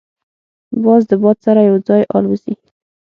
[0.83, 2.53] باز د باد سره یو ځای الوزي